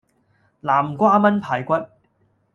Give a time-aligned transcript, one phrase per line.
[0.61, 1.73] 南瓜炆排骨